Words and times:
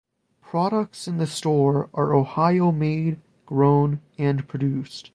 Products 0.41 1.07
in 1.07 1.17
the 1.17 1.27
store 1.27 1.87
are 1.93 2.15
Ohio 2.15 2.71
made, 2.71 3.21
grown 3.45 4.01
and 4.17 4.47
produced. 4.47 5.09